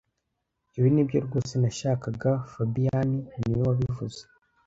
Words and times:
Ibi 0.77 0.89
nibyo 0.91 1.17
rwose 1.25 1.53
nashakaga 1.61 2.31
fabien 2.51 3.09
niwe 3.45 3.61
wabivuze 3.69 4.21